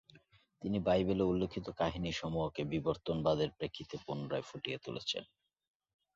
[0.61, 5.23] তিনি বাইবেলে উল্লেখিত কাহিনীসমূহকে বিবর্তনবাদের প্রেক্ষিতে পুনরায় ফুটিয়ে তুলেছেন।